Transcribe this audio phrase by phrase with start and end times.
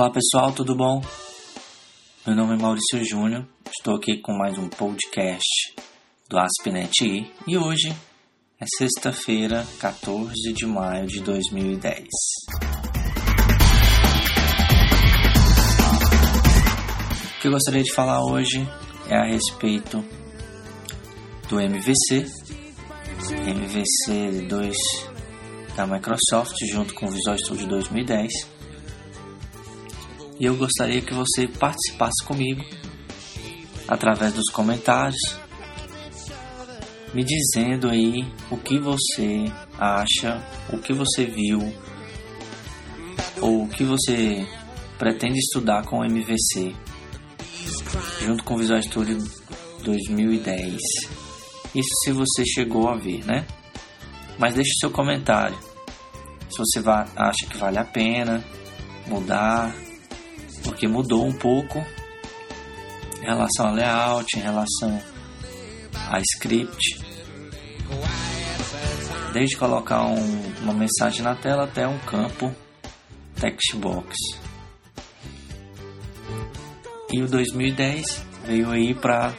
[0.00, 1.02] Olá pessoal, tudo bom?
[2.26, 5.74] Meu nome é Maurício Júnior, estou aqui com mais um podcast
[6.26, 7.94] do AspNet e hoje
[8.58, 11.98] é sexta-feira, 14 de maio de 2010.
[17.36, 18.66] O que eu gostaria de falar hoje
[19.06, 20.02] é a respeito
[21.46, 22.24] do MVC,
[23.28, 24.76] MVC 2
[25.76, 28.59] da Microsoft junto com o Visual Studio 2010.
[30.40, 32.64] E eu gostaria que você participasse comigo
[33.86, 35.20] através dos comentários,
[37.12, 39.44] me dizendo aí o que você
[39.78, 41.60] acha, o que você viu,
[43.42, 44.46] ou o que você
[44.98, 46.74] pretende estudar com o MVC,
[48.22, 49.18] junto com o Visual Studio
[49.82, 50.76] 2010.
[51.74, 53.46] Isso se você chegou a ver, né?
[54.38, 55.58] Mas deixe seu comentário.
[56.48, 56.80] Se você
[57.14, 58.42] acha que vale a pena
[59.06, 59.74] mudar,
[60.86, 61.84] mudou um pouco
[63.20, 65.02] em relação a layout, em relação
[66.08, 67.00] a script.
[69.32, 72.54] Desde colocar um, uma mensagem na tela até um campo
[73.40, 74.14] text box.
[77.12, 79.34] E o 2010 veio aí para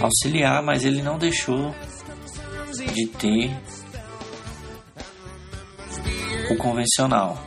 [0.00, 1.74] auxiliar, mas ele não deixou
[2.72, 3.50] de ter
[6.50, 7.38] o convencional.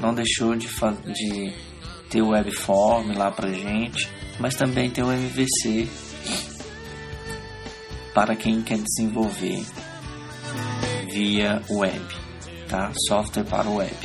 [0.00, 1.69] Não deixou de, de
[2.10, 5.88] ter o webform lá pra gente, mas também tem o MVC
[8.12, 9.64] para quem quer desenvolver
[11.12, 12.04] via web,
[12.68, 12.90] tá?
[13.06, 13.96] Software para o web.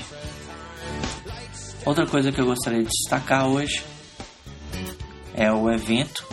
[1.84, 3.84] Outra coisa que eu gostaria de destacar hoje
[5.34, 6.26] é o evento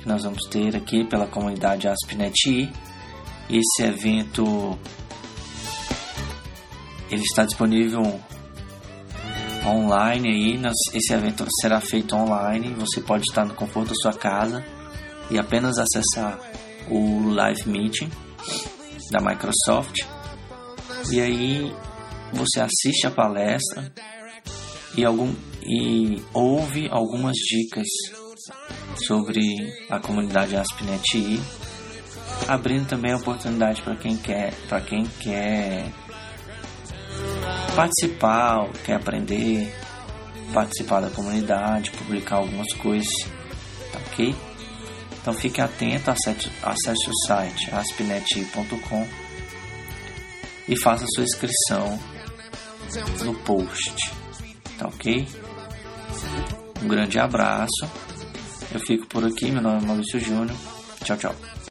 [0.00, 2.70] que nós vamos ter aqui pela comunidade AspNet.
[3.48, 4.78] Esse evento
[7.10, 8.20] ele está disponível
[9.64, 10.62] online aí.
[10.94, 12.74] Esse evento será feito online.
[12.74, 14.64] Você pode estar no conforto da sua casa
[15.30, 16.38] e apenas acessar
[16.88, 18.10] o Live Meeting
[19.10, 19.96] da Microsoft.
[21.10, 21.72] E aí
[22.32, 23.92] você assiste a palestra
[24.96, 25.32] e, algum,
[25.62, 27.86] e ouve algumas dicas
[29.06, 29.40] sobre
[29.88, 31.40] a comunidade AspNet
[32.48, 35.92] abrindo também a oportunidade para quem quer, para quem quer
[37.74, 39.74] participar, quer aprender,
[40.52, 43.12] participar da comunidade, publicar algumas coisas,
[43.92, 44.34] tá ok?
[45.20, 49.06] Então fique atento, acesse, acesse o site aspnet.com
[50.68, 51.98] e faça sua inscrição
[53.24, 53.94] no post,
[54.78, 55.26] tá ok?
[56.82, 57.88] Um grande abraço,
[58.72, 60.56] eu fico por aqui, meu nome é Maurício Júnior,
[61.04, 61.69] tchau, tchau.